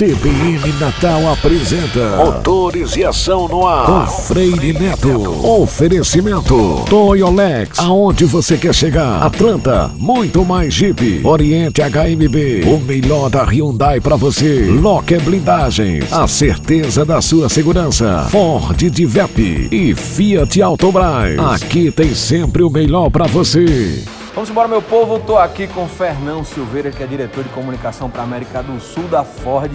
[0.00, 5.46] CBN Natal apresenta Motores e Ação no Ar com Freire Neto.
[5.46, 9.22] Oferecimento Toyolex, aonde você quer chegar?
[9.22, 11.20] Atlanta, muito mais Jeep.
[11.22, 14.70] Oriente HMB, o melhor da Hyundai para você.
[14.70, 18.26] Locker Blindagens, a certeza da sua segurança.
[18.30, 21.38] Ford Divep e Fiat Autobras.
[21.38, 24.02] Aqui tem sempre o melhor para você.
[24.40, 25.18] Vamos embora, meu povo.
[25.18, 29.06] Estou aqui com Fernão Silveira, que é diretor de comunicação para a América do Sul
[29.06, 29.70] da Ford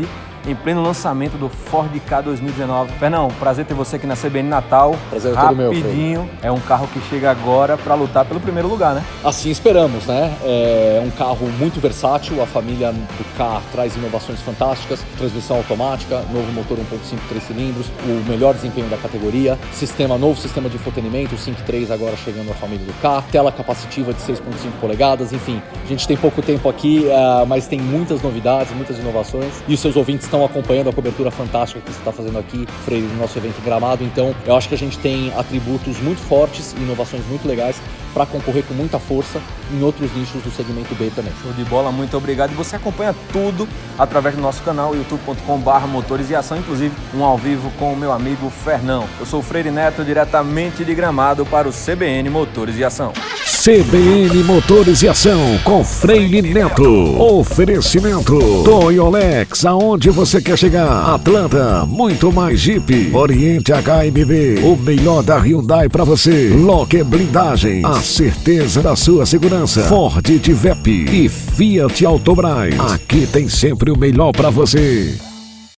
[0.48, 2.94] em pleno lançamento do Ford K 2019.
[3.00, 4.96] Fernão, prazer ter você aqui na CBN Natal.
[5.10, 5.72] Prazer é todo meu.
[5.72, 6.30] Rapidinho.
[6.42, 9.04] É um carro que chega agora para lutar pelo primeiro lugar, né?
[9.24, 10.34] Assim esperamos, né?
[10.44, 12.42] É um carro muito versátil.
[12.42, 18.30] A família do K traz inovações fantásticas: transmissão automática, novo motor 1.5 3 cilindros, o
[18.30, 22.54] melhor desempenho da categoria, sistema novo sistema de infotenimento, o Sync 3 agora chegando à
[22.54, 24.42] família do K, tela capacitiva de 6.5
[24.80, 25.62] polegadas, enfim.
[25.84, 29.80] A gente tem pouco tempo aqui, uh, mas tem muitas novidades, muitas inovações e os
[29.80, 33.38] seus ouvintes estão acompanhando a cobertura fantástica que você está fazendo aqui, Freire, no nosso
[33.38, 34.04] evento Gramado.
[34.04, 37.78] Então, eu acho que a gente tem atributos muito fortes e inovações muito legais
[38.14, 39.42] para concorrer com muita força
[39.74, 41.32] em outros nichos do segmento B também.
[41.42, 42.52] Show de bola, muito obrigado.
[42.52, 47.38] E você acompanha tudo através do nosso canal youtube.com/barra motores e ação, inclusive um ao
[47.38, 49.06] vivo com o meu amigo Fernão.
[49.20, 53.14] Eu sou o Freire Neto, diretamente de Gramado para o CBN Motores e Ação.
[53.66, 57.20] CBN Motores e Ação com Freire Neto.
[57.20, 61.16] Oferecimento Toyolex, aonde você quer chegar?
[61.16, 63.10] Atlanta, muito mais Jeep.
[63.12, 66.50] Oriente HMB, o melhor da Hyundai para você.
[66.50, 69.82] Locker Blindagem, a certeza da sua segurança.
[69.86, 72.80] Ford Divep e Fiat Autobras.
[72.94, 75.18] Aqui tem sempre o melhor para você.